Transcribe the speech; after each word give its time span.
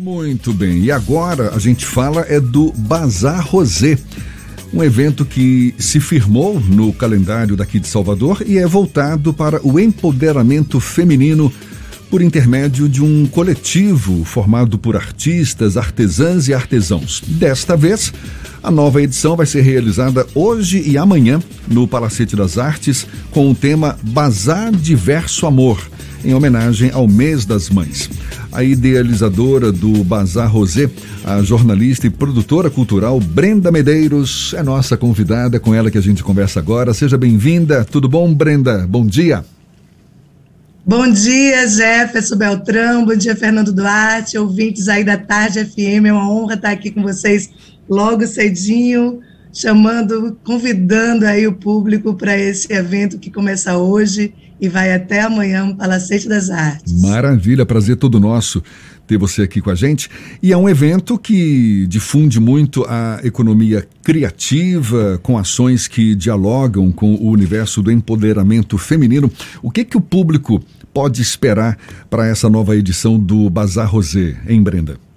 Muito 0.00 0.54
bem, 0.54 0.78
e 0.78 0.90
agora 0.90 1.54
a 1.54 1.58
gente 1.58 1.84
fala 1.84 2.24
é 2.26 2.40
do 2.40 2.72
Bazar 2.72 3.46
Rosé, 3.46 3.98
um 4.72 4.82
evento 4.82 5.26
que 5.26 5.74
se 5.78 6.00
firmou 6.00 6.58
no 6.58 6.90
calendário 6.90 7.54
daqui 7.54 7.78
de 7.78 7.86
Salvador 7.86 8.42
e 8.46 8.56
é 8.56 8.66
voltado 8.66 9.34
para 9.34 9.60
o 9.62 9.78
empoderamento 9.78 10.80
feminino 10.80 11.52
por 12.08 12.22
intermédio 12.22 12.88
de 12.88 13.04
um 13.04 13.26
coletivo 13.26 14.24
formado 14.24 14.78
por 14.78 14.96
artistas, 14.96 15.76
artesãs 15.76 16.48
e 16.48 16.54
artesãos. 16.54 17.22
Desta 17.26 17.76
vez, 17.76 18.10
a 18.62 18.70
nova 18.70 19.02
edição 19.02 19.36
vai 19.36 19.44
ser 19.44 19.60
realizada 19.60 20.26
hoje 20.34 20.82
e 20.82 20.96
amanhã 20.96 21.42
no 21.68 21.86
Palacete 21.86 22.34
das 22.34 22.56
Artes 22.56 23.06
com 23.30 23.50
o 23.50 23.54
tema 23.54 23.98
Bazar 24.02 24.72
Diverso 24.72 25.46
Amor, 25.46 25.78
em 26.24 26.34
homenagem 26.34 26.90
ao 26.92 27.06
mês 27.08 27.44
das 27.44 27.70
mães. 27.70 28.10
A 28.52 28.62
idealizadora 28.62 29.70
do 29.70 30.04
Bazar 30.04 30.50
Rosé, 30.50 30.90
a 31.24 31.42
jornalista 31.42 32.06
e 32.06 32.10
produtora 32.10 32.68
cultural 32.68 33.20
Brenda 33.20 33.70
Medeiros, 33.70 34.54
é 34.56 34.62
nossa 34.62 34.96
convidada, 34.96 35.60
com 35.60 35.74
ela 35.74 35.90
que 35.90 35.98
a 35.98 36.02
gente 36.02 36.22
conversa 36.22 36.60
agora. 36.60 36.92
Seja 36.92 37.16
bem-vinda. 37.16 37.84
Tudo 37.84 38.08
bom, 38.08 38.32
Brenda? 38.34 38.86
Bom 38.88 39.06
dia. 39.06 39.44
Bom 40.84 41.08
dia, 41.10 41.68
Jefferson 41.68 42.36
Beltrão. 42.36 43.04
Bom 43.04 43.14
dia, 43.14 43.36
Fernando 43.36 43.72
Duarte, 43.72 44.36
ouvintes 44.36 44.88
aí 44.88 45.04
da 45.04 45.16
Tarde 45.16 45.64
FM. 45.64 46.06
É 46.06 46.12
uma 46.12 46.28
honra 46.28 46.54
estar 46.54 46.70
aqui 46.70 46.90
com 46.90 47.02
vocês 47.02 47.50
logo 47.88 48.26
cedinho, 48.26 49.20
chamando, 49.52 50.36
convidando 50.42 51.26
aí 51.26 51.46
o 51.46 51.52
público 51.52 52.14
para 52.14 52.36
esse 52.36 52.72
evento 52.72 53.18
que 53.18 53.30
começa 53.30 53.76
hoje 53.76 54.32
e 54.60 54.68
vai 54.68 54.92
até 54.92 55.22
amanhã 55.22 55.64
no 55.64 55.76
Palacete 55.76 56.28
das 56.28 56.50
Artes. 56.50 57.00
Maravilha, 57.00 57.64
prazer 57.64 57.96
todo 57.96 58.20
nosso 58.20 58.62
ter 59.10 59.18
você 59.18 59.42
aqui 59.42 59.60
com 59.60 59.70
a 59.70 59.74
gente. 59.74 60.08
E 60.40 60.52
é 60.52 60.56
um 60.56 60.68
evento 60.68 61.18
que 61.18 61.84
difunde 61.88 62.38
muito 62.38 62.84
a 62.88 63.20
economia 63.24 63.84
criativa, 64.04 65.18
com 65.20 65.36
ações 65.36 65.88
que 65.88 66.14
dialogam 66.14 66.92
com 66.92 67.14
o 67.14 67.28
universo 67.28 67.82
do 67.82 67.90
empoderamento 67.90 68.78
feminino. 68.78 69.30
O 69.60 69.70
que 69.70 69.84
que 69.84 69.96
o 69.96 70.00
público 70.00 70.62
pode 70.94 71.20
esperar 71.20 71.76
para 72.08 72.26
essa 72.26 72.48
nova 72.48 72.76
edição 72.76 73.18
do 73.18 73.50
Bazar 73.50 73.90
Rosé, 73.90 74.36
em 74.46 74.62
Brenda? 74.62 75.09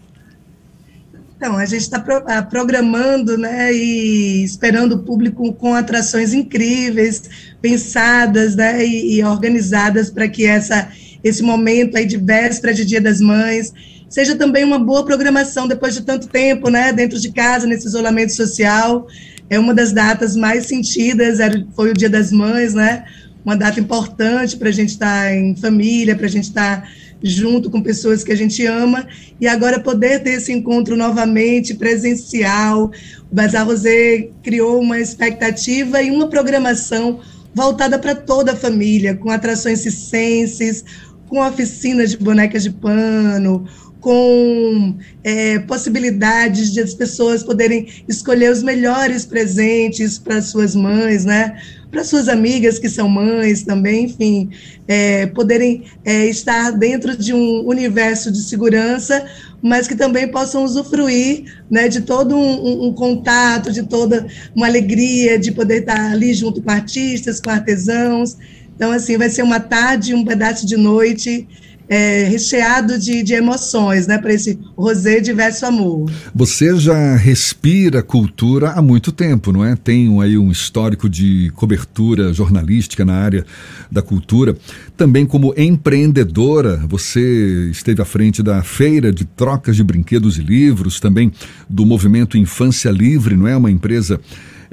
Então, 1.43 1.57
a 1.57 1.65
gente 1.65 1.81
está 1.81 1.99
pro, 1.99 2.23
ah, 2.25 2.41
programando 2.41 3.37
né, 3.37 3.73
e 3.73 4.45
esperando 4.45 4.93
o 4.93 4.99
público 4.99 5.51
com 5.55 5.75
atrações 5.75 6.33
incríveis, 6.33 7.23
pensadas 7.61 8.55
né, 8.55 8.81
e, 8.85 9.15
e 9.15 9.23
organizadas 9.25 10.09
para 10.09 10.25
que 10.29 10.45
essa, 10.45 10.87
esse 11.21 11.43
momento 11.43 11.97
aí 11.97 12.05
de 12.05 12.15
véspera 12.15 12.73
de 12.73 12.85
Dia 12.85 13.01
das 13.01 13.19
Mães 13.19 13.73
seja 14.07 14.37
também 14.37 14.63
uma 14.63 14.79
boa 14.79 15.03
programação 15.03 15.67
depois 15.67 15.93
de 15.93 16.03
tanto 16.03 16.29
tempo 16.29 16.69
né, 16.69 16.93
dentro 16.93 17.19
de 17.19 17.29
casa, 17.29 17.67
nesse 17.67 17.87
isolamento 17.87 18.31
social. 18.31 19.05
É 19.49 19.59
uma 19.59 19.73
das 19.73 19.91
datas 19.91 20.37
mais 20.37 20.67
sentidas, 20.67 21.39
foi 21.75 21.91
o 21.91 21.93
Dia 21.93 22.09
das 22.09 22.31
Mães, 22.31 22.73
né? 22.73 23.03
Uma 23.43 23.57
data 23.57 23.81
importante 23.81 24.55
para 24.55 24.69
a 24.69 24.71
gente 24.71 24.91
estar 24.91 25.25
tá 25.25 25.35
em 25.35 25.57
família, 25.57 26.15
para 26.15 26.27
a 26.27 26.29
gente 26.29 26.45
estar 26.45 26.83
tá 26.83 26.87
junto 27.23 27.71
com 27.71 27.81
pessoas 27.81 28.23
que 28.23 28.31
a 28.31 28.35
gente 28.35 28.65
ama, 28.65 29.07
e 29.39 29.47
agora 29.47 29.79
poder 29.79 30.21
ter 30.21 30.31
esse 30.31 30.51
encontro 30.51 30.97
novamente 30.97 31.73
presencial. 31.73 32.91
O 33.31 33.35
Bazar 33.35 33.65
Rosé 33.65 34.29
criou 34.43 34.81
uma 34.81 34.99
expectativa 34.99 36.01
e 36.01 36.11
uma 36.11 36.27
programação 36.27 37.21
voltada 37.55 37.97
para 37.97 38.13
toda 38.13 38.51
a 38.51 38.55
família, 38.55 39.15
com 39.15 39.29
atrações 39.29 39.79
circenses, 39.79 40.83
com 41.27 41.39
oficinas 41.39 42.11
de 42.11 42.17
bonecas 42.17 42.63
de 42.63 42.71
pano, 42.71 43.65
com 43.99 44.97
é, 45.23 45.59
possibilidades 45.59 46.73
de 46.73 46.81
as 46.81 46.93
pessoas 46.93 47.41
poderem 47.41 47.87
escolher 48.05 48.51
os 48.51 48.61
melhores 48.61 49.25
presentes 49.25 50.17
para 50.17 50.41
suas 50.41 50.75
mães, 50.75 51.23
né? 51.23 51.57
Para 51.93 52.03
suas 52.03 52.27
amigas 52.27 52.79
que 52.79 52.89
são 52.89 53.07
mães 53.07 53.61
também, 53.61 54.05
enfim, 54.05 54.49
é, 54.87 55.27
poderem 55.27 55.83
é, 56.03 56.25
estar 56.25 56.71
dentro 56.71 57.15
de 57.15 57.35
um 57.35 57.67
universo 57.67 58.31
de 58.31 58.41
segurança, 58.41 59.23
mas 59.61 59.87
que 59.87 59.93
também 59.95 60.27
possam 60.27 60.63
usufruir 60.63 61.43
né, 61.69 61.87
de 61.87 62.01
todo 62.01 62.35
um, 62.35 62.87
um, 62.87 62.93
contato, 62.93 63.71
de 63.71 63.83
toda 63.83 64.25
uma 64.55 64.65
alegria 64.65 65.37
de 65.37 65.51
poder 65.51 65.81
estar 65.81 66.13
ali 66.13 66.33
junto 66.33 66.63
com 66.63 66.71
artistas, 66.71 67.39
com 67.39 67.51
artesãos. 67.51 68.37
Então, 68.75 68.91
assim, 68.91 69.15
vai 69.15 69.29
ser 69.29 69.43
uma 69.43 69.59
tarde, 69.59 70.15
um 70.15 70.25
pedaço 70.25 70.65
de 70.65 70.75
noite 70.75 71.47
é, 71.87 72.23
recheado 72.23 72.97
de, 72.97 73.23
de 73.23 73.33
emoções, 73.33 74.07
né, 74.07 74.17
para 74.17 74.33
esse 74.33 74.57
rosé 74.75 75.19
diverso 75.19 75.65
amor. 75.65 76.09
Você 76.33 76.75
já 76.77 77.15
respira 77.15 78.01
cultura 78.01 78.71
há 78.71 78.81
muito 78.81 79.11
tempo, 79.11 79.51
não 79.51 79.63
é? 79.63 79.75
Tem 79.75 80.21
aí 80.21 80.37
um 80.37 80.51
histórico 80.51 81.09
de 81.09 81.51
cobertura 81.55 82.33
jornalística 82.33 83.03
na 83.03 83.13
área 83.13 83.45
da 83.91 84.01
cultura. 84.01 84.55
Também 84.95 85.25
como 85.25 85.53
empreendedora, 85.57 86.77
você 86.87 87.69
esteve 87.71 88.01
à 88.01 88.05
frente 88.05 88.41
da 88.41 88.63
feira 88.63 89.11
de 89.11 89.25
trocas 89.25 89.75
de 89.75 89.83
brinquedos 89.83 90.37
e 90.37 90.41
livros, 90.41 90.99
também 90.99 91.31
do 91.69 91.85
movimento 91.85 92.37
Infância 92.37 92.89
Livre, 92.89 93.35
não 93.35 93.47
é? 93.47 93.55
Uma 93.55 93.71
empresa 93.71 94.19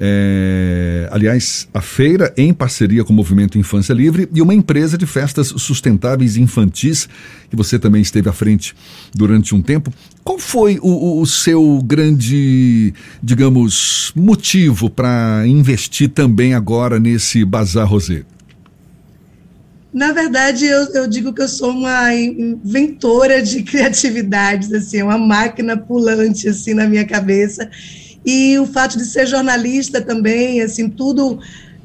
é, 0.03 1.06
aliás, 1.12 1.69
a 1.75 1.83
feira 1.83 2.33
em 2.34 2.55
parceria 2.55 3.05
com 3.05 3.12
o 3.12 3.16
Movimento 3.16 3.59
Infância 3.59 3.93
Livre 3.93 4.27
e 4.33 4.41
uma 4.41 4.55
empresa 4.55 4.97
de 4.97 5.05
festas 5.05 5.49
sustentáveis 5.49 6.38
infantis, 6.38 7.06
que 7.50 7.55
você 7.55 7.78
também 7.78 8.00
esteve 8.00 8.27
à 8.27 8.33
frente 8.33 8.75
durante 9.15 9.55
um 9.55 9.61
tempo. 9.61 9.93
Qual 10.25 10.38
foi 10.38 10.78
o, 10.81 11.21
o 11.21 11.27
seu 11.27 11.83
grande, 11.84 12.94
digamos, 13.22 14.11
motivo 14.16 14.88
para 14.88 15.43
investir 15.47 16.09
também 16.09 16.55
agora 16.55 16.99
nesse 16.99 17.44
Bazar 17.44 17.87
Rosé? 17.87 18.22
Na 19.93 20.12
verdade, 20.12 20.65
eu, 20.65 20.87
eu, 20.94 21.06
digo 21.09 21.34
que 21.34 21.43
eu 21.43 21.49
sou 21.49 21.72
uma 21.72 22.15
inventora 22.15 23.43
de 23.43 23.65
criatividades, 23.65 24.72
assim, 24.72 25.03
uma 25.03 25.19
máquina 25.19 25.77
pulante 25.77 26.49
assim 26.49 26.72
na 26.72 26.87
minha 26.87 27.05
cabeça 27.05 27.69
e 28.25 28.58
o 28.58 28.66
fato 28.66 28.98
de 28.98 29.04
ser 29.04 29.26
jornalista 29.26 30.00
também, 30.00 30.60
assim, 30.60 30.88
tudo 30.88 31.38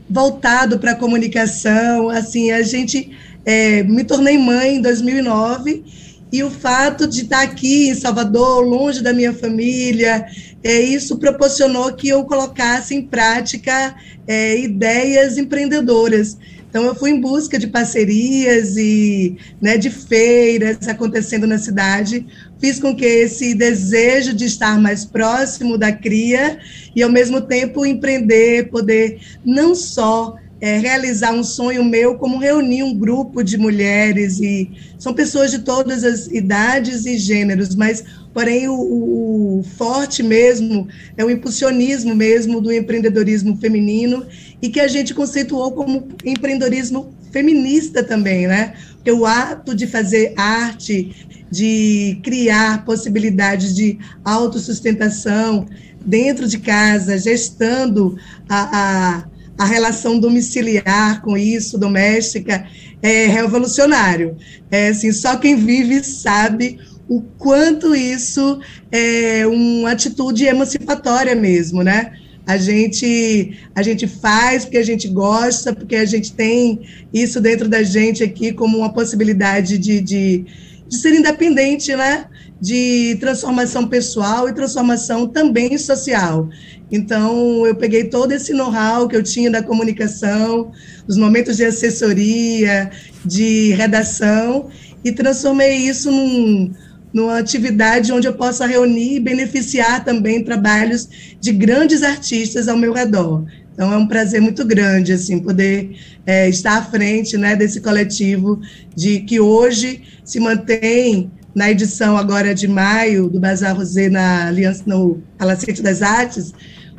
voltado 0.10 0.80
para 0.80 0.92
a 0.92 0.96
comunicação, 0.96 2.10
assim, 2.10 2.52
a 2.52 2.62
gente 2.62 3.12
é, 3.46 3.84
me 3.84 4.04
tornei 4.04 4.38
mãe 4.38 4.76
em 4.76 4.82
2009 4.82 5.84
e 6.32 6.44
o 6.44 6.52
fato 6.52 7.08
de 7.08 7.22
estar 7.22 7.42
aqui 7.42 7.90
em 7.90 7.96
Salvador, 7.96 8.62
longe 8.62 9.02
da 9.02 9.14
minha 9.14 9.34
família, 9.34 10.26
é, 10.64 10.82
isso 10.82 11.18
proporcionou 11.18 11.94
que 11.94 12.10
eu 12.10 12.24
colocasse 12.26 12.94
em 12.94 13.02
prática 13.04 13.96
é, 14.28 14.60
ideias 14.60 15.38
empreendedoras. 15.38 16.38
Então, 16.76 16.88
eu 16.88 16.94
fui 16.94 17.12
em 17.12 17.22
busca 17.22 17.58
de 17.58 17.68
parcerias 17.68 18.76
e 18.76 19.38
né, 19.62 19.78
de 19.78 19.90
feiras 19.90 20.90
acontecendo 20.90 21.48
na 21.48 21.58
cidade, 21.58 22.28
fiz 22.60 22.82
com 22.82 22.94
que 22.94 23.06
esse 23.06 23.56
desejo 23.56 24.34
de 24.34 24.44
estar 24.44 24.78
mais 24.78 25.06
próximo 25.06 25.78
da 25.78 25.94
cria 25.94 26.60
e, 26.94 27.02
ao 27.02 27.10
mesmo 27.10 27.40
tempo, 27.40 27.86
empreender, 27.86 28.70
poder 28.70 29.22
não 29.46 29.74
só 29.74 30.36
é, 30.62 30.78
realizar 30.78 31.34
um 31.34 31.44
sonho 31.44 31.84
meu, 31.84 32.16
como 32.16 32.40
reunir 32.40 32.84
um 32.84 32.98
grupo 32.98 33.44
de 33.44 33.58
mulheres 33.58 34.40
e 34.40 34.72
são 34.98 35.14
pessoas 35.14 35.52
de 35.52 35.60
todas 35.60 36.04
as 36.04 36.28
idades 36.28 37.06
e 37.06 37.18
gêneros, 37.18 37.76
mas 37.76 38.04
porém 38.34 38.68
o, 38.68 38.74
o, 38.74 39.64
forte 39.78 40.24
mesmo 40.24 40.88
é 41.18 41.24
o 41.24 41.30
impulsionismo 41.30 42.16
mesmo 42.16 42.62
do 42.62 42.72
empreendedorismo 42.72 43.58
feminino 43.58 44.26
e 44.62 44.70
que 44.70 44.80
a 44.80 44.88
gente 44.88 45.14
conceituou 45.14 45.72
como 45.72 46.08
empreendedorismo 46.24 47.14
feminista 47.32 48.04
também, 48.04 48.48
né? 48.48 48.74
Porque 48.96 49.12
o 49.12 49.26
ato 49.26 49.76
de 49.76 49.86
fazer 49.86 50.34
arte, 50.38 51.28
de 51.52 52.20
criar 52.24 52.86
possibilidades 52.86 53.76
de 53.76 54.00
autossustentação 54.24 55.68
dentro 56.06 56.48
de 56.48 56.60
casa, 56.60 57.18
gestando 57.18 58.18
a, 58.48 58.78
a, 58.78 59.24
a 59.58 59.66
relação 59.66 60.20
domiciliar 60.20 61.22
com 61.22 61.38
isso, 61.38 61.78
doméstica, 61.78 62.68
é 63.02 63.28
revolucionário. 63.28 64.36
É 64.70 64.90
assim, 64.90 65.12
só 65.12 65.38
quem 65.38 65.56
vive 65.56 66.04
sabe 66.04 66.80
o 67.08 67.22
quanto 67.38 67.96
isso 67.96 68.60
é 68.92 69.46
uma 69.48 69.92
atitude 69.92 70.46
emancipatória 70.46 71.36
mesmo, 71.36 71.84
né? 71.84 72.14
A 72.48 72.58
gente, 72.58 73.58
a 73.74 73.82
gente 73.82 74.08
faz 74.08 74.66
porque 74.66 74.78
a 74.78 74.84
gente 74.84 75.08
gosta, 75.08 75.74
porque 75.74 75.96
a 75.96 76.06
gente 76.06 76.34
tem 76.34 76.82
isso 77.14 77.42
dentro 77.42 77.68
da 77.68 77.82
gente 77.82 78.24
aqui 78.24 78.52
como 78.54 78.78
uma 78.78 78.94
possibilidade 78.94 79.78
de, 79.78 80.00
de, 80.00 80.46
de 80.88 80.98
ser 80.98 81.16
independente, 81.16 81.96
né? 81.96 82.26
De 82.62 83.18
transformação 83.20 83.88
pessoal 83.88 84.48
e 84.48 84.54
transformação 84.54 85.28
também 85.28 85.78
social. 85.78 86.48
Então, 86.92 87.66
eu 87.66 87.76
peguei 87.76 88.06
todo 88.06 88.32
esse 88.32 88.54
know-how 88.54 89.08
que 89.08 89.16
eu 89.16 89.24
tinha 89.24 89.50
da 89.50 89.64
comunicação, 89.64 90.72
os 91.08 91.18
momentos 91.18 91.58
de 91.58 91.66
assessoria, 91.66 92.92
de 93.26 93.72
redação, 93.74 94.70
e 95.04 95.12
transformei 95.12 95.78
isso 95.78 96.12
num, 96.12 96.72
numa 97.14 97.38
atividade 97.38 98.12
onde 98.12 98.28
eu 98.28 98.34
possa 98.34 98.66
reunir 98.66 99.16
e 99.16 99.20
beneficiar 99.20 100.04
também 100.04 100.44
trabalhos 100.44 101.08
de 101.40 101.52
grandes 101.52 102.04
artistas 102.04 102.68
ao 102.68 102.78
meu 102.78 102.92
redor. 102.92 103.46
Então 103.74 103.92
é 103.92 103.98
um 103.98 104.08
prazer 104.08 104.42
muito 104.42 104.66
grande 104.66 105.12
assim 105.12 105.40
poder 105.40 105.98
é, 106.26 106.48
estar 106.48 106.78
à 106.78 106.82
frente 106.82 107.38
né, 107.38 107.56
desse 107.56 107.82
coletivo 107.82 108.60
de 108.96 109.20
que 109.20 109.40
hoje 109.40 110.02
se 110.24 110.40
mantém 110.40 111.30
na 111.54 111.70
edição 111.70 112.18
agora 112.18 112.56
de 112.56 112.68
maio 112.68 113.30
do 113.30 113.40
Bazar 113.40 113.76
Rosé 113.76 114.10
na 114.10 114.48
Aliança 114.48 114.84
no 114.86 115.22
Palacete 115.38 115.82
das 115.82 116.02
Artes, 116.02 116.54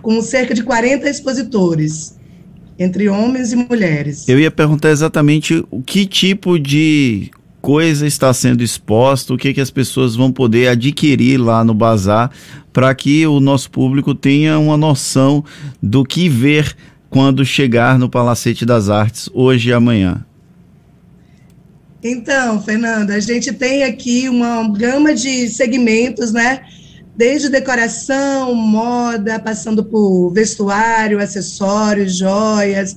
com 0.06 0.22
cerca 0.22 0.54
de 0.54 0.62
40 0.62 1.10
expositores, 1.10 2.16
entre 2.78 3.08
homens 3.08 3.50
e 3.50 3.56
mulheres. 3.56 4.28
Eu 4.28 4.38
ia 4.38 4.52
perguntar 4.52 4.90
exatamente 4.90 5.66
o 5.68 5.82
que 5.82 6.06
tipo 6.06 6.60
de 6.60 7.28
coisa 7.60 8.06
está 8.06 8.32
sendo 8.32 8.62
exposta, 8.62 9.34
o 9.34 9.36
que, 9.36 9.52
que 9.52 9.60
as 9.60 9.68
pessoas 9.68 10.14
vão 10.14 10.30
poder 10.30 10.68
adquirir 10.68 11.38
lá 11.38 11.64
no 11.64 11.74
bazar, 11.74 12.30
para 12.72 12.94
que 12.94 13.26
o 13.26 13.40
nosso 13.40 13.68
público 13.68 14.14
tenha 14.14 14.60
uma 14.60 14.76
noção 14.76 15.44
do 15.82 16.04
que 16.04 16.28
ver 16.28 16.76
quando 17.10 17.44
chegar 17.44 17.98
no 17.98 18.08
Palacete 18.08 18.64
das 18.64 18.88
Artes 18.88 19.28
hoje 19.34 19.70
e 19.70 19.72
amanhã. 19.72 20.24
Então, 22.00 22.62
Fernanda, 22.62 23.16
a 23.16 23.20
gente 23.20 23.52
tem 23.52 23.82
aqui 23.82 24.28
uma 24.28 24.72
gama 24.72 25.12
de 25.12 25.48
segmentos, 25.48 26.32
né? 26.32 26.60
Desde 27.16 27.48
decoração, 27.48 28.54
moda, 28.54 29.38
passando 29.38 29.82
por 29.82 30.30
vestuário, 30.30 31.18
acessórios, 31.18 32.16
joias. 32.16 32.96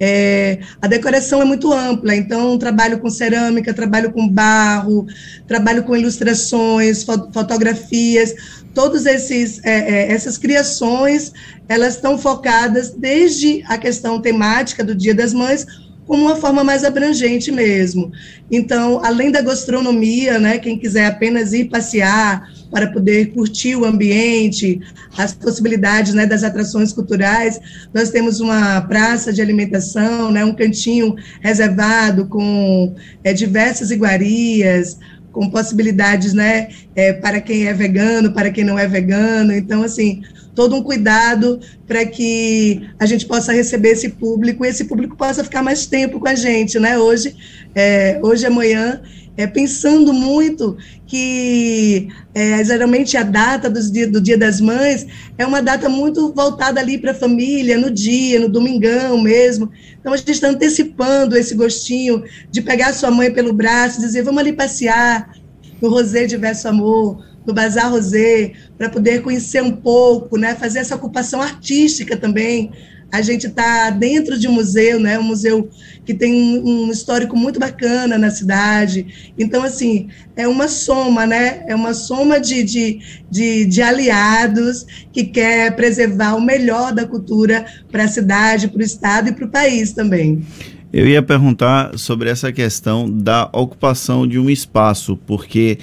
É, 0.00 0.60
a 0.80 0.86
decoração 0.86 1.42
é 1.42 1.44
muito 1.44 1.72
ampla, 1.72 2.14
então 2.14 2.56
trabalho 2.56 3.00
com 3.00 3.10
cerâmica, 3.10 3.74
trabalho 3.74 4.12
com 4.12 4.28
barro, 4.28 5.06
trabalho 5.46 5.82
com 5.82 5.96
ilustrações, 5.96 7.02
fotografias, 7.02 8.32
todas 8.72 9.06
esses 9.06 9.60
é, 9.64 9.72
é, 9.72 10.12
essas 10.12 10.38
criações 10.38 11.32
elas 11.68 11.96
estão 11.96 12.16
focadas 12.16 12.90
desde 12.96 13.64
a 13.66 13.76
questão 13.76 14.22
temática 14.22 14.84
do 14.84 14.94
Dia 14.94 15.14
das 15.14 15.34
Mães 15.34 15.66
como 16.06 16.22
uma 16.22 16.36
forma 16.36 16.64
mais 16.64 16.84
abrangente 16.84 17.52
mesmo. 17.52 18.10
Então, 18.50 19.04
além 19.04 19.30
da 19.30 19.42
gastronomia, 19.42 20.38
né, 20.38 20.58
quem 20.58 20.78
quiser 20.78 21.06
apenas 21.06 21.52
ir 21.52 21.66
passear 21.66 22.48
para 22.70 22.88
poder 22.88 23.32
curtir 23.32 23.76
o 23.76 23.84
ambiente, 23.84 24.80
as 25.16 25.32
possibilidades 25.32 26.14
né, 26.14 26.26
das 26.26 26.42
atrações 26.44 26.92
culturais, 26.92 27.58
nós 27.92 28.10
temos 28.10 28.40
uma 28.40 28.80
praça 28.82 29.32
de 29.32 29.40
alimentação, 29.40 30.30
né, 30.30 30.44
um 30.44 30.54
cantinho 30.54 31.16
reservado 31.40 32.26
com 32.26 32.94
é, 33.24 33.32
diversas 33.32 33.90
iguarias, 33.90 34.98
com 35.32 35.50
possibilidades 35.50 36.32
né, 36.32 36.68
é, 36.94 37.12
para 37.12 37.40
quem 37.40 37.66
é 37.66 37.72
vegano, 37.72 38.32
para 38.32 38.50
quem 38.50 38.64
não 38.64 38.78
é 38.78 38.86
vegano. 38.86 39.52
Então, 39.52 39.82
assim, 39.82 40.22
todo 40.54 40.74
um 40.74 40.82
cuidado 40.82 41.60
para 41.86 42.04
que 42.04 42.88
a 42.98 43.06
gente 43.06 43.24
possa 43.24 43.52
receber 43.52 43.90
esse 43.90 44.08
público 44.08 44.64
e 44.64 44.68
esse 44.68 44.86
público 44.86 45.16
possa 45.16 45.44
ficar 45.44 45.62
mais 45.62 45.86
tempo 45.86 46.18
com 46.18 46.26
a 46.26 46.34
gente, 46.34 46.80
né? 46.80 46.98
Hoje, 46.98 47.36
é, 47.74 48.18
hoje 48.20 48.44
amanhã, 48.44 49.00
é, 49.38 49.46
pensando 49.46 50.12
muito 50.12 50.76
que 51.06 52.08
é, 52.34 52.62
geralmente 52.64 53.16
a 53.16 53.22
data 53.22 53.70
do 53.70 53.80
dia, 53.80 54.08
do 54.08 54.20
dia 54.20 54.36
das 54.36 54.60
Mães 54.60 55.06
é 55.38 55.46
uma 55.46 55.62
data 55.62 55.88
muito 55.88 56.32
voltada 56.32 56.80
ali 56.80 56.98
para 56.98 57.12
a 57.12 57.14
família, 57.14 57.78
no 57.78 57.88
dia, 57.88 58.40
no 58.40 58.48
domingão 58.48 59.16
mesmo. 59.22 59.70
Então 60.00 60.12
a 60.12 60.16
gente 60.16 60.32
está 60.32 60.48
antecipando 60.48 61.36
esse 61.36 61.54
gostinho 61.54 62.24
de 62.50 62.60
pegar 62.60 62.92
sua 62.92 63.12
mãe 63.12 63.32
pelo 63.32 63.52
braço, 63.52 64.00
dizer 64.00 64.24
vamos 64.24 64.40
ali 64.40 64.52
passear 64.52 65.32
no 65.80 65.88
Rosé 65.88 66.26
Diverso 66.26 66.66
Amor, 66.66 67.24
no 67.46 67.54
Bazar 67.54 67.92
Rosé, 67.92 68.54
para 68.76 68.90
poder 68.90 69.22
conhecer 69.22 69.62
um 69.62 69.70
pouco, 69.70 70.36
né, 70.36 70.56
fazer 70.56 70.80
essa 70.80 70.96
ocupação 70.96 71.40
artística 71.40 72.16
também. 72.16 72.72
A 73.10 73.22
gente 73.22 73.46
está 73.46 73.90
dentro 73.90 74.38
de 74.38 74.46
um 74.46 74.52
museu, 74.52 75.00
né, 75.00 75.18
um 75.18 75.22
museu 75.22 75.68
que 76.04 76.12
tem 76.12 76.62
um, 76.62 76.90
histórico 76.90 77.36
muito 77.36 77.58
bacana 77.58 78.18
na 78.18 78.30
cidade. 78.30 79.32
Então, 79.38 79.62
assim, 79.62 80.08
é 80.36 80.46
uma 80.46 80.68
soma, 80.68 81.26
né, 81.26 81.64
é 81.66 81.74
uma 81.74 81.94
soma 81.94 82.38
de, 82.38 82.62
de, 82.62 83.00
de, 83.30 83.64
de 83.64 83.82
aliados 83.82 84.86
que 85.12 85.24
quer 85.24 85.74
preservar 85.74 86.34
o 86.34 86.40
melhor 86.40 86.92
da 86.92 87.06
cultura 87.06 87.64
para 87.90 88.04
a 88.04 88.08
cidade, 88.08 88.68
para 88.68 88.80
o 88.80 88.84
estado 88.84 89.28
e 89.28 89.32
para 89.32 89.44
o 89.44 89.48
país 89.48 89.92
também. 89.92 90.44
Eu 90.92 91.06
ia 91.06 91.22
perguntar 91.22 91.98
sobre 91.98 92.30
essa 92.30 92.50
questão 92.50 93.10
da 93.10 93.48
ocupação 93.52 94.26
de 94.26 94.38
um 94.38 94.48
espaço, 94.48 95.18
porque 95.26 95.78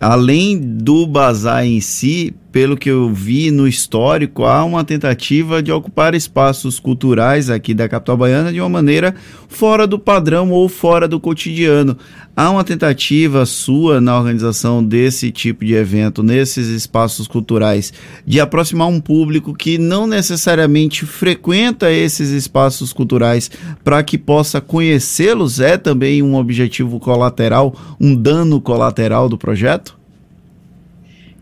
além 0.00 0.58
do 0.58 1.06
bazar 1.06 1.64
em 1.64 1.80
si, 1.80 2.34
pelo 2.52 2.76
que 2.76 2.90
eu 2.90 3.12
vi 3.12 3.50
no 3.50 3.66
histórico, 3.66 4.44
há 4.44 4.64
uma 4.64 4.82
tentativa 4.82 5.62
de 5.62 5.70
ocupar 5.70 6.14
espaços 6.14 6.80
culturais 6.80 7.48
aqui 7.48 7.72
da 7.72 7.88
capital 7.88 8.16
baiana 8.16 8.52
de 8.52 8.60
uma 8.60 8.68
maneira 8.68 9.14
fora 9.48 9.86
do 9.86 9.98
padrão 9.98 10.50
ou 10.50 10.68
fora 10.68 11.06
do 11.06 11.20
cotidiano. 11.20 11.96
Há 12.34 12.50
uma 12.50 12.64
tentativa 12.64 13.44
sua 13.44 14.00
na 14.00 14.18
organização 14.18 14.82
desse 14.82 15.30
tipo 15.30 15.64
de 15.64 15.74
evento, 15.74 16.22
nesses 16.22 16.68
espaços 16.68 17.28
culturais, 17.28 17.92
de 18.26 18.40
aproximar 18.40 18.88
um 18.88 19.00
público 19.00 19.54
que 19.54 19.78
não 19.78 20.06
necessariamente 20.06 21.04
frequenta 21.04 21.92
esses 21.92 22.30
espaços 22.30 22.92
culturais 22.92 23.50
para 23.84 24.02
que 24.02 24.16
possa 24.16 24.60
conhecê-los? 24.60 25.60
É 25.60 25.76
também 25.76 26.22
um 26.22 26.34
objetivo 26.34 26.98
colateral, 26.98 27.74
um 28.00 28.14
dano 28.14 28.60
colateral 28.60 29.28
do 29.28 29.36
projeto? 29.36 29.99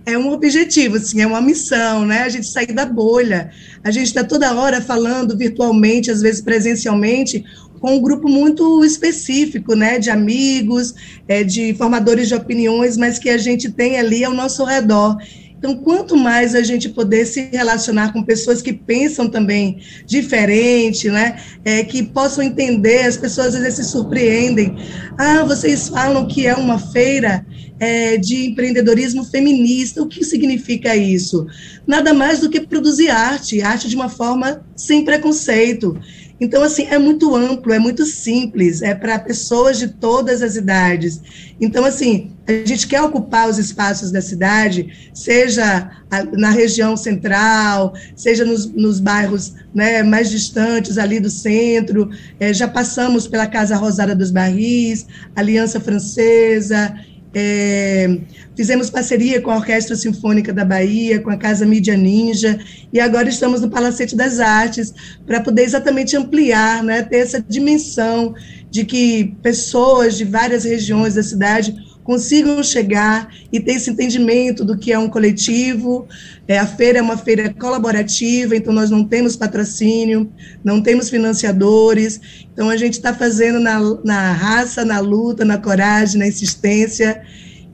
É 0.09 0.17
um 0.17 0.33
objetivo, 0.33 0.97
assim, 0.97 1.21
é 1.21 1.27
uma 1.27 1.41
missão, 1.41 2.07
né? 2.07 2.23
A 2.23 2.29
gente 2.31 2.47
sair 2.47 2.73
da 2.73 2.87
bolha. 2.87 3.51
A 3.85 3.91
gente 3.91 4.07
está 4.07 4.25
toda 4.25 4.55
hora 4.55 4.81
falando 4.81 5.37
virtualmente, 5.37 6.11
às 6.11 6.23
vezes 6.23 6.41
presencialmente, 6.41 7.45
com 7.79 7.97
um 7.97 8.01
grupo 8.01 8.27
muito 8.27 8.83
específico, 8.85 9.75
né? 9.75 9.99
De 9.99 10.09
amigos, 10.09 10.95
é, 11.29 11.45
de 11.45 11.75
formadores 11.75 12.27
de 12.27 12.35
opiniões, 12.35 12.97
mas 12.97 13.19
que 13.19 13.29
a 13.29 13.37
gente 13.37 13.71
tem 13.71 13.99
ali 13.99 14.25
ao 14.25 14.33
nosso 14.33 14.65
redor. 14.65 15.19
Então, 15.59 15.77
quanto 15.77 16.17
mais 16.17 16.55
a 16.55 16.63
gente 16.63 16.89
poder 16.89 17.27
se 17.27 17.49
relacionar 17.53 18.13
com 18.13 18.23
pessoas 18.23 18.63
que 18.63 18.73
pensam 18.73 19.29
também 19.29 19.81
diferente, 20.07 21.11
né, 21.11 21.37
é, 21.65 21.83
que 21.83 22.03
possam 22.03 22.45
entender, 22.45 23.01
as 23.01 23.17
pessoas 23.17 23.55
às 23.55 23.61
vezes 23.61 23.87
se 23.87 23.93
surpreendem. 23.93 24.77
Ah, 25.19 25.43
vocês 25.45 25.89
falam 25.89 26.29
que 26.29 26.47
é 26.47 26.55
uma 26.55 26.79
feira 26.79 27.45
é, 27.81 28.17
de 28.17 28.47
empreendedorismo 28.47 29.25
feminista. 29.25 30.03
O 30.03 30.07
que 30.07 30.25
significa 30.25 30.97
isso? 30.97 31.47
Nada 31.87 32.13
mais 32.13 32.41
do 32.41 32.49
que 32.49 32.61
produzir 32.61 33.11
arte, 33.11 33.61
arte 33.61 33.89
de 33.89 33.97
uma 33.97 34.09
forma 34.09 34.65
sem 34.77 35.05
preconceito. 35.05 35.99
Então, 36.41 36.63
assim, 36.63 36.85
é 36.85 36.99
muito 36.99 37.35
amplo, 37.35 37.73
é 37.73 37.79
muito 37.79 38.05
simples, 38.05 38.81
é 38.81 38.95
para 38.95 39.19
pessoas 39.19 39.79
de 39.79 39.89
todas 39.89 40.41
as 40.41 40.55
idades. 40.55 41.21
Então, 41.61 41.85
assim, 41.85 42.31
a 42.47 42.53
gente 42.65 42.87
quer 42.87 43.03
ocupar 43.03 43.49
os 43.49 43.59
espaços 43.59 44.11
da 44.13 44.23
cidade, 44.23 45.11
seja 45.13 45.91
na 46.33 46.51
região 46.51 46.97
central, 46.97 47.93
seja 48.17 48.45
nos, 48.45 48.67
nos 48.73 49.01
bairros 49.01 49.55
né, 49.75 50.03
mais 50.03 50.31
distantes 50.31 50.97
ali 50.97 51.21
do 51.21 51.29
centro. 51.29 52.09
É, 52.39 52.55
já 52.55 52.69
passamos 52.69 53.27
pela 53.27 53.47
Casa 53.47 53.77
Rosada 53.77 54.15
dos 54.15 54.31
Barris, 54.31 55.07
Aliança 55.35 55.81
Francesa, 55.81 56.95
é, 57.35 58.19
fizemos 58.57 58.91
parceria 58.91 59.41
com 59.41 59.51
a 59.51 59.57
Orquestra 59.57 59.95
Sinfônica 59.97 60.53
da 60.53 60.65
Bahia, 60.65 61.21
com 61.21 61.31
a 61.31 61.37
Casa 61.37 61.67
Mídia 61.67 61.97
Ninja, 61.97 62.59
e 62.93 62.99
agora 62.99 63.29
estamos 63.29 63.61
no 63.61 63.71
Palacete 63.71 64.17
das 64.17 64.41
Artes, 64.41 64.93
para 65.27 65.41
poder 65.41 65.63
exatamente 65.63 66.17
ampliar, 66.17 66.83
né, 66.83 67.03
ter 67.03 67.19
essa 67.19 67.41
dimensão 67.41 68.35
de 68.71 68.85
que 68.85 69.37
pessoas 69.43 70.17
de 70.17 70.25
várias 70.25 70.65
regiões 70.65 71.15
da 71.15 71.23
cidade 71.23 71.88
consigam 72.09 72.63
chegar 72.63 73.29
e 73.53 73.61
ter 73.61 73.73
esse 73.73 73.91
entendimento 73.91 74.65
do 74.65 74.79
que 74.79 74.91
é 74.91 74.99
um 74.99 75.11
coletivo. 75.11 76.09
É, 76.49 76.59
a 76.59 76.67
feira 76.67 77.01
é 77.01 77.03
uma 77.03 77.19
feira 77.19 77.53
colaborativa, 77.53 78.57
então 78.57 78.73
nós 78.73 78.89
não 78.89 79.05
temos 79.05 79.37
patrocínio, 79.37 80.33
não 80.65 80.81
temos 80.81 81.11
financiadores, 81.11 82.19
então 82.51 82.71
a 82.71 82.79
gente 82.79 82.95
está 82.95 83.13
fazendo 83.13 83.61
na, 83.61 83.79
na 84.03 84.33
raça, 84.33 84.87
na 84.87 85.01
luta, 85.01 85.45
na 85.45 85.59
coragem, 85.59 86.19
na 86.19 86.27
insistência 86.27 87.21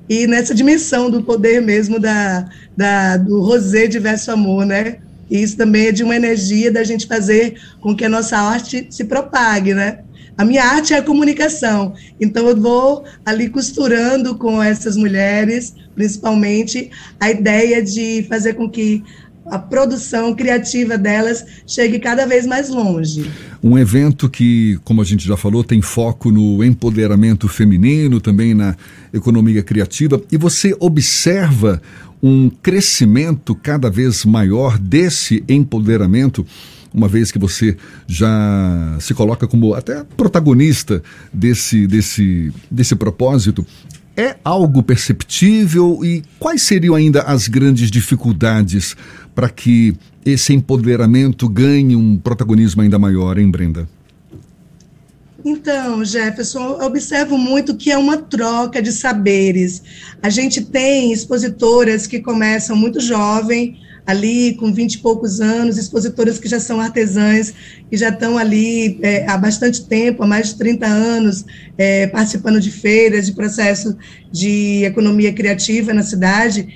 e 0.09 0.27
nessa 0.27 0.53
dimensão 0.53 1.09
do 1.09 1.23
poder 1.23 1.63
mesmo 1.63 2.01
da, 2.01 2.49
da, 2.77 3.17
do 3.17 3.41
Rosé 3.41 3.87
Diverso 3.87 4.33
Amor, 4.33 4.67
né? 4.67 4.97
E 5.31 5.45
isso 5.45 5.57
também 5.57 5.87
é 5.87 5.93
de 5.93 6.03
uma 6.03 6.17
energia 6.17 6.73
da 6.73 6.83
gente 6.83 7.07
fazer 7.07 7.55
com 7.81 7.95
que 7.95 8.05
a 8.05 8.09
nossa 8.09 8.37
arte 8.37 8.89
se 8.91 9.05
propague, 9.05 9.75
né? 9.75 10.01
A 10.37 10.45
minha 10.45 10.65
arte 10.65 10.93
é 10.93 10.99
a 10.99 11.03
comunicação, 11.03 11.95
então 12.21 12.49
eu 12.49 12.61
vou 12.61 13.05
ali 13.25 13.49
costurando 13.49 14.35
com 14.35 14.61
essas 14.61 14.97
mulheres, 14.97 15.75
principalmente, 15.95 16.91
a 17.21 17.31
ideia 17.31 17.83
de 17.83 18.27
fazer 18.29 18.55
com 18.55 18.69
que 18.69 19.03
a 19.47 19.59
produção 19.59 20.35
criativa 20.35 20.97
delas 20.97 21.45
chegue 21.67 21.99
cada 21.99 22.27
vez 22.27 22.47
mais 22.47 22.69
longe. 22.69 23.31
Um 23.63 23.79
evento 23.79 24.29
que, 24.29 24.79
como 24.85 25.03
a 25.03 25.05
gente 25.05 25.27
já 25.27 25.37
falou, 25.37 25.63
tem 25.63 25.81
foco 25.81 26.31
no 26.31 26.65
empoderamento 26.65 27.47
feminino, 27.47 28.21
também 28.21 28.55
na 28.55 28.75
economia 29.13 29.63
criativa, 29.63 30.21
e 30.33 30.37
você 30.37 30.75
observa 30.81 31.81
um 32.23 32.49
crescimento 32.49 33.55
cada 33.55 33.91
vez 33.91 34.25
maior 34.25 34.79
desse 34.79 35.45
empoderamento 35.49 36.45
uma 36.95 37.09
vez 37.09 37.33
que 37.33 37.39
você 37.39 37.77
já 38.07 38.97
se 39.01 39.13
coloca 39.13 39.49
como 39.49 39.75
até 39.75 40.05
protagonista 40.17 41.03
desse, 41.33 41.87
desse, 41.89 42.53
desse 42.71 42.95
propósito, 42.95 43.67
é 44.17 44.37
algo 44.45 44.81
perceptível 44.83 46.01
e 46.05 46.23
quais 46.39 46.63
seriam 46.63 46.95
ainda 46.95 47.23
as 47.23 47.49
grandes 47.49 47.91
dificuldades 47.91 48.97
para 49.35 49.49
que 49.49 49.97
esse 50.25 50.55
empoderamento 50.55 51.49
ganhe 51.49 51.97
um 51.97 52.17
protagonismo 52.17 52.81
ainda 52.83 52.99
maior, 52.99 53.37
hein, 53.39 53.51
Brenda? 53.51 53.89
Então, 55.45 56.03
Jefferson, 56.05 56.79
eu 56.81 56.87
observo 56.87 57.37
muito 57.37 57.77
que 57.77 57.91
é 57.91 57.99
uma 57.99 58.17
troca 58.17 58.81
de 58.81 58.91
saberes. 58.91 59.83
A 60.23 60.31
gente 60.31 60.63
tem 60.63 61.13
expositoras 61.13 62.07
que 62.07 62.21
começam 62.21 62.75
muito 62.75 62.99
jovem, 62.99 63.77
ali 64.07 64.55
com 64.55 64.73
vinte 64.73 64.95
e 64.95 64.99
poucos 64.99 65.41
anos, 65.41 65.79
expositoras 65.79 66.39
que 66.39 66.49
já 66.49 66.61
são 66.61 66.81
artesãs, 66.81 67.55
que 67.91 67.97
já 67.97 68.11
estão 68.11 68.37
ali 68.37 68.99
é, 69.03 69.27
há 69.27 69.37
bastante 69.39 69.87
tempo, 69.87 70.23
há 70.23 70.27
mais 70.27 70.49
de 70.49 70.57
30 70.57 70.87
anos, 70.87 71.45
é, 71.79 72.07
participando 72.09 72.61
de 72.61 72.71
feiras, 72.71 73.27
de 73.27 73.33
processo 73.33 73.97
de 74.31 74.85
economia 74.85 75.33
criativa 75.33 75.95
na 75.95 76.03
cidade. 76.03 76.69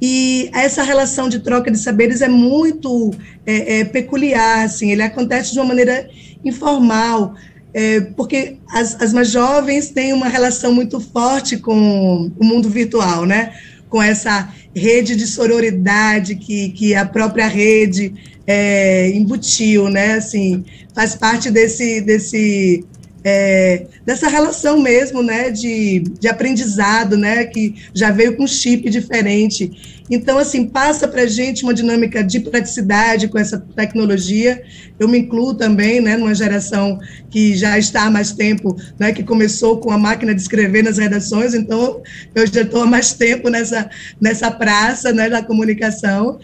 E 0.00 0.50
essa 0.52 0.82
relação 0.82 1.28
de 1.28 1.38
troca 1.38 1.70
de 1.70 1.78
saberes 1.78 2.20
é 2.20 2.28
muito 2.28 3.12
é, 3.46 3.80
é 3.80 3.84
peculiar, 3.84 4.64
assim, 4.64 4.90
ele 4.90 5.02
acontece 5.02 5.52
de 5.52 5.58
uma 5.58 5.66
maneira 5.66 6.08
informal, 6.44 7.34
é, 7.72 8.00
porque 8.00 8.58
as, 8.70 9.00
as 9.00 9.12
mais 9.12 9.30
jovens 9.30 9.88
têm 9.88 10.12
uma 10.12 10.28
relação 10.28 10.72
muito 10.72 11.00
forte 11.00 11.56
com 11.56 12.30
o 12.38 12.44
mundo 12.44 12.68
virtual, 12.68 13.24
né? 13.24 13.54
Com 13.94 14.02
essa 14.02 14.52
rede 14.74 15.14
de 15.14 15.24
sororidade 15.24 16.34
que, 16.34 16.70
que 16.70 16.96
a 16.96 17.06
própria 17.06 17.46
rede 17.46 18.12
é, 18.44 19.08
embutiu, 19.10 19.88
né? 19.88 20.14
Assim, 20.14 20.64
faz 20.92 21.14
parte 21.14 21.48
desse, 21.48 22.00
desse 22.00 22.84
é, 23.24 23.86
dessa 24.04 24.28
relação 24.28 24.78
mesmo, 24.78 25.22
né, 25.22 25.50
de, 25.50 26.00
de 26.20 26.28
aprendizado, 26.28 27.16
né, 27.16 27.46
que 27.46 27.74
já 27.94 28.10
veio 28.10 28.36
com 28.36 28.46
chip 28.46 28.90
diferente. 28.90 30.04
Então, 30.10 30.36
assim, 30.36 30.66
passa 30.66 31.08
para 31.08 31.22
a 31.22 31.26
gente 31.26 31.64
uma 31.64 31.72
dinâmica 31.72 32.22
de 32.22 32.38
praticidade 32.40 33.26
com 33.28 33.38
essa 33.38 33.58
tecnologia. 33.58 34.62
Eu 34.98 35.08
me 35.08 35.18
incluo 35.18 35.54
também, 35.54 36.02
né, 36.02 36.18
numa 36.18 36.34
geração 36.34 36.98
que 37.30 37.56
já 37.56 37.78
está 37.78 38.02
há 38.02 38.10
mais 38.10 38.32
tempo, 38.32 38.76
né, 38.98 39.12
que 39.12 39.24
começou 39.24 39.78
com 39.78 39.90
a 39.90 39.96
máquina 39.96 40.34
de 40.34 40.42
escrever 40.42 40.84
nas 40.84 40.98
redações, 40.98 41.54
então 41.54 42.02
eu 42.34 42.46
já 42.46 42.60
estou 42.60 42.82
há 42.82 42.86
mais 42.86 43.14
tempo 43.14 43.48
nessa, 43.48 43.88
nessa 44.20 44.50
praça, 44.50 45.12
né, 45.12 45.30
da 45.30 45.42
comunicação. 45.42 46.38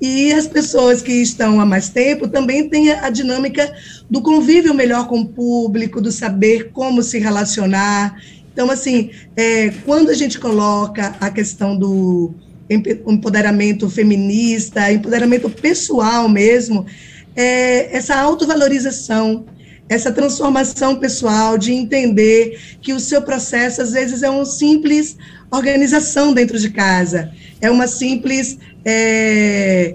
E 0.00 0.32
as 0.32 0.46
pessoas 0.46 1.02
que 1.02 1.12
estão 1.12 1.60
há 1.60 1.66
mais 1.66 1.88
tempo 1.88 2.28
também 2.28 2.68
têm 2.68 2.92
a, 2.92 3.10
dinâmica 3.10 3.72
do 4.08 4.22
convívio 4.22 4.72
melhor 4.72 5.08
com 5.08 5.20
o 5.20 5.28
público, 5.28 6.00
do 6.00 6.12
saber 6.12 6.70
como 6.72 7.02
se 7.02 7.18
relacionar. 7.18 8.16
Então, 8.52 8.70
assim, 8.70 9.10
é, 9.36 9.70
quando 9.84 10.10
a 10.10 10.14
gente 10.14 10.38
coloca 10.38 11.16
a 11.20 11.30
questão 11.30 11.76
do 11.76 12.32
empoderamento 12.70 13.88
feminista, 13.88 14.92
empoderamento 14.92 15.48
pessoal 15.48 16.28
mesmo, 16.28 16.86
é, 17.34 17.96
essa 17.96 18.16
autovalorização, 18.16 19.46
essa 19.88 20.12
transformação 20.12 20.96
pessoal 20.96 21.56
de 21.56 21.72
entender 21.72 22.60
que 22.80 22.92
o 22.92 23.00
seu 23.00 23.22
processo, 23.22 23.80
às 23.80 23.92
vezes, 23.92 24.22
é 24.22 24.28
uma 24.28 24.44
simples 24.44 25.16
organização 25.50 26.32
dentro 26.32 26.58
de 26.58 26.70
casa, 26.70 27.32
é 27.60 27.70
uma 27.70 27.86
simples 27.86 28.58
é, 28.84 29.94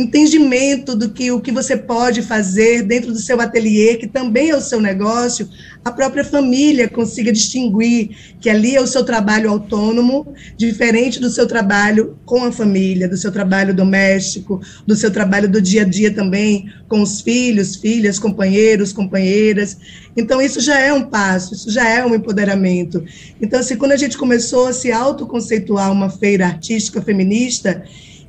entendimento 0.00 0.96
do 0.96 1.10
que 1.10 1.30
o 1.30 1.40
que 1.40 1.52
você 1.52 1.76
pode 1.76 2.22
fazer 2.22 2.82
dentro 2.82 3.12
do 3.12 3.18
seu 3.18 3.40
ateliê, 3.40 3.96
que 3.96 4.06
também 4.06 4.50
é 4.50 4.56
o 4.56 4.60
seu 4.60 4.80
negócio, 4.80 5.48
a 5.84 5.90
própria 5.90 6.24
família 6.24 6.88
consiga 6.88 7.32
distinguir 7.32 8.10
que 8.40 8.48
ali 8.48 8.76
é 8.76 8.80
o 8.80 8.86
seu 8.86 9.04
trabalho 9.04 9.50
autônomo, 9.50 10.34
diferente 10.56 11.18
do 11.18 11.30
seu 11.30 11.46
trabalho 11.46 12.18
com 12.24 12.44
a 12.44 12.52
família, 12.52 13.08
do 13.08 13.16
seu 13.16 13.32
trabalho 13.32 13.74
doméstico, 13.74 14.60
do 14.86 14.94
seu 14.94 15.10
trabalho 15.10 15.48
do 15.48 15.60
dia 15.60 15.82
a 15.82 15.84
dia 15.84 16.10
também 16.10 16.70
com 16.88 17.02
os 17.02 17.20
filhos, 17.20 17.76
filhas, 17.76 18.18
companheiros, 18.18 18.92
companheiras. 18.92 19.76
Então 20.16 20.40
isso 20.40 20.60
já 20.60 20.78
é 20.78 20.92
um 20.92 21.02
passo, 21.02 21.54
isso 21.54 21.70
já 21.70 21.88
é 21.88 22.04
um 22.04 22.14
empoderamento. 22.14 23.04
Então 23.40 23.60
assim, 23.60 23.76
quando 23.76 23.92
a 23.92 23.96
gente 23.96 24.18
começou 24.18 24.66
a 24.66 24.72
se 24.72 24.90
autoconceituar 24.90 25.90
uma 25.92 26.10
feira 26.10 26.46
artística 26.46 27.00
feminista, 27.00 27.82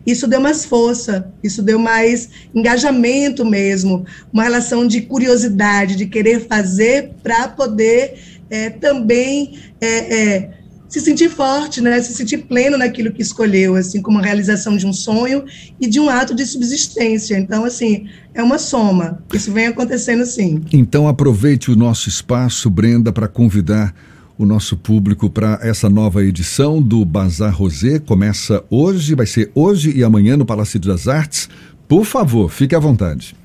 isso 0.05 0.27
deu 0.27 0.41
mais 0.41 0.65
força, 0.65 1.31
isso 1.43 1.61
deu 1.61 1.77
mais 1.77 2.29
engajamento 2.53 3.45
mesmo, 3.45 4.05
uma 4.31 4.43
relação 4.43 4.87
de 4.87 5.01
curiosidade, 5.01 5.95
de 5.95 6.05
querer 6.05 6.47
fazer 6.47 7.11
para 7.21 7.47
poder 7.47 8.15
é, 8.49 8.69
também 8.69 9.59
é, 9.79 9.87
é, 9.87 10.49
se 10.89 10.99
sentir 10.99 11.29
forte, 11.29 11.79
né, 11.79 12.01
se 12.01 12.13
sentir 12.13 12.39
pleno 12.39 12.77
naquilo 12.77 13.13
que 13.13 13.21
escolheu, 13.21 13.75
assim 13.75 14.01
como 14.01 14.19
a 14.19 14.21
realização 14.21 14.75
de 14.75 14.85
um 14.85 14.91
sonho 14.91 15.45
e 15.79 15.87
de 15.87 16.01
um 16.01 16.09
ato 16.09 16.35
de 16.35 16.45
subsistência. 16.45 17.37
Então, 17.37 17.63
assim, 17.63 18.07
é 18.33 18.43
uma 18.43 18.57
soma. 18.57 19.23
Isso 19.33 19.53
vem 19.53 19.67
acontecendo 19.67 20.25
sim. 20.25 20.61
Então, 20.73 21.07
aproveite 21.07 21.71
o 21.71 21.77
nosso 21.77 22.09
espaço, 22.09 22.69
Brenda, 22.69 23.13
para 23.13 23.29
convidar 23.29 23.95
o 24.43 24.45
nosso 24.45 24.75
público 24.75 25.29
para 25.29 25.59
essa 25.61 25.89
nova 25.89 26.23
edição 26.23 26.81
do 26.81 27.05
Bazar 27.05 27.55
Rosé. 27.55 27.99
Começa 27.99 28.63
hoje, 28.69 29.13
vai 29.13 29.27
ser 29.27 29.51
hoje 29.53 29.95
e 29.95 30.03
amanhã 30.03 30.35
no 30.35 30.45
Palácio 30.45 30.79
das 30.79 31.07
Artes. 31.07 31.47
Por 31.87 32.05
favor, 32.05 32.49
fique 32.49 32.75
à 32.75 32.79
vontade. 32.79 33.35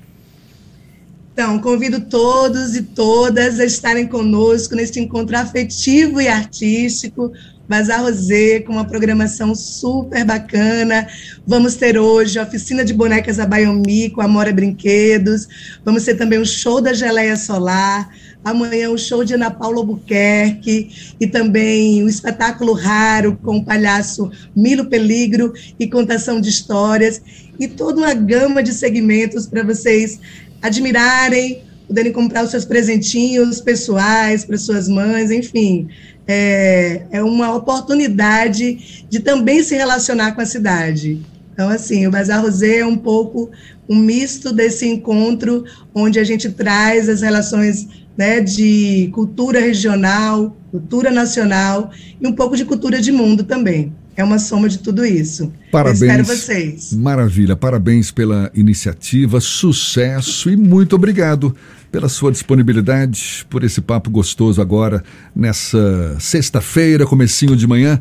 Então, 1.33 1.59
convido 1.59 2.01
todos 2.01 2.75
e 2.75 2.81
todas 2.81 3.59
a 3.59 3.65
estarem 3.65 4.07
conosco 4.07 4.75
neste 4.75 4.99
encontro 4.99 5.37
afetivo 5.37 6.19
e 6.19 6.27
artístico, 6.27 7.31
Bazar 7.69 8.01
Rosé, 8.01 8.61
com 8.61 8.73
uma 8.73 8.85
programação 8.85 9.53
super 9.53 10.25
bacana. 10.25 11.07
Vamos 11.45 11.75
ter 11.75 11.99
hoje 11.99 12.39
a 12.39 12.43
oficina 12.43 12.83
de 12.83 12.93
bonecas 12.93 13.39
a 13.39 13.45
Baiomi 13.45 14.09
com 14.09 14.21
a 14.21 14.27
Mora 14.27 14.51
Brinquedos. 14.51 15.47
Vamos 15.85 16.03
ter 16.05 16.15
também 16.15 16.39
o 16.39 16.45
show 16.45 16.81
da 16.81 16.91
Geleia 16.93 17.35
Solar 17.35 18.09
Amanhã 18.49 18.89
o 18.89 18.97
show 18.97 19.25
de 19.25 19.33
Ana 19.33 19.51
Paula 19.51 19.79
Albuquerque 19.79 21.15
e 21.19 21.27
também 21.27 22.01
o 22.01 22.07
espetáculo 22.07 22.71
raro 22.71 23.37
com 23.43 23.57
o 23.57 23.65
palhaço 23.65 24.31
Milo 24.55 24.85
Peligro 24.85 25.53
e 25.77 25.85
contação 25.85 26.39
de 26.39 26.47
histórias 26.47 27.21
e 27.59 27.67
toda 27.67 27.99
uma 27.99 28.13
gama 28.13 28.63
de 28.63 28.73
segmentos 28.73 29.45
para 29.47 29.63
vocês 29.63 30.19
admirarem, 30.61 31.61
poderem 31.87 32.13
comprar 32.13 32.45
os 32.45 32.51
seus 32.51 32.63
presentinhos 32.63 33.59
pessoais 33.59 34.45
para 34.45 34.57
suas 34.57 34.87
mães, 34.87 35.29
enfim. 35.29 35.89
É, 36.25 37.01
é 37.11 37.23
uma 37.23 37.53
oportunidade 37.53 39.05
de 39.09 39.19
também 39.19 39.61
se 39.61 39.75
relacionar 39.75 40.33
com 40.33 40.41
a 40.41 40.45
cidade. 40.45 41.19
Então, 41.53 41.69
assim, 41.69 42.05
o 42.05 42.11
Bazar 42.11 42.41
Rosé 42.41 42.77
é 42.77 42.85
um 42.85 42.97
pouco 42.97 43.49
um 43.89 43.95
misto 43.95 44.53
desse 44.53 44.85
encontro, 44.87 45.65
onde 45.93 46.19
a 46.19 46.23
gente 46.23 46.51
traz 46.51 47.09
as 47.09 47.21
relações 47.21 47.87
né, 48.17 48.41
de 48.41 49.09
cultura 49.13 49.59
regional, 49.59 50.57
cultura 50.71 51.11
nacional 51.11 51.91
e 52.19 52.27
um 52.27 52.33
pouco 52.33 52.57
de 52.57 52.65
cultura 52.65 52.99
de 52.99 53.11
mundo 53.11 53.43
também. 53.43 53.93
É 54.15 54.23
uma 54.23 54.39
soma 54.39 54.67
de 54.67 54.79
tudo 54.79 55.05
isso. 55.05 55.53
Parabéns. 55.71 56.01
Eu 56.01 56.07
espero 56.07 56.25
vocês. 56.25 56.93
Maravilha. 56.93 57.55
Parabéns 57.55 58.09
pela 58.09 58.49
iniciativa, 58.55 59.39
sucesso 59.39 60.49
e 60.49 60.57
muito 60.57 60.95
obrigado 60.95 61.55
pela 61.91 62.09
sua 62.09 62.31
disponibilidade, 62.31 63.45
por 63.47 63.63
esse 63.63 63.79
papo 63.79 64.09
gostoso 64.09 64.59
agora 64.59 65.03
nessa 65.35 66.17
sexta-feira, 66.19 67.05
comecinho 67.05 67.55
de 67.55 67.67
manhã. 67.67 67.99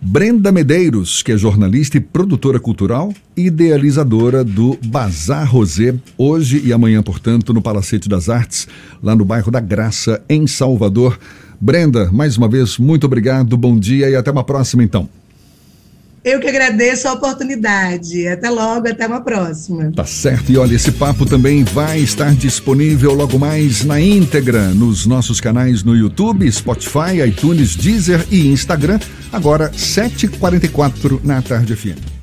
Brenda 0.00 0.52
Medeiros, 0.52 1.22
que 1.22 1.32
é 1.32 1.36
jornalista 1.36 1.96
e 1.96 2.00
produtora 2.00 2.60
cultural, 2.60 3.12
idealizadora 3.36 4.44
do 4.44 4.78
Bazar 4.86 5.50
Rosé, 5.50 5.94
hoje 6.16 6.62
e 6.64 6.72
amanhã, 6.72 7.02
portanto, 7.02 7.52
no 7.52 7.60
Palacete 7.60 8.08
das 8.08 8.28
Artes, 8.28 8.68
lá 9.02 9.16
no 9.16 9.24
bairro 9.24 9.50
da 9.50 9.60
Graça, 9.60 10.22
em 10.28 10.46
Salvador. 10.46 11.18
Brenda, 11.60 12.12
mais 12.12 12.36
uma 12.36 12.48
vez, 12.48 12.78
muito 12.78 13.04
obrigado, 13.04 13.56
bom 13.56 13.76
dia 13.76 14.08
e 14.08 14.14
até 14.14 14.30
uma 14.30 14.44
próxima, 14.44 14.84
então. 14.84 15.08
Eu 16.28 16.40
que 16.40 16.46
agradeço 16.46 17.08
a 17.08 17.14
oportunidade. 17.14 18.28
Até 18.28 18.50
logo, 18.50 18.86
até 18.86 19.06
uma 19.06 19.22
próxima. 19.22 19.90
Tá 19.96 20.04
certo. 20.04 20.52
E 20.52 20.58
olha, 20.58 20.74
esse 20.74 20.92
papo 20.92 21.24
também 21.24 21.64
vai 21.64 22.00
estar 22.00 22.34
disponível 22.34 23.14
logo 23.14 23.38
mais 23.38 23.82
na 23.82 23.98
íntegra 23.98 24.68
nos 24.74 25.06
nossos 25.06 25.40
canais 25.40 25.82
no 25.82 25.96
YouTube, 25.96 26.50
Spotify, 26.52 27.22
iTunes, 27.26 27.74
Deezer 27.74 28.26
e 28.30 28.46
Instagram. 28.48 29.00
Agora, 29.32 29.70
7h44 29.70 31.20
na 31.24 31.40
Tarde 31.40 31.74
FM. 31.74 32.17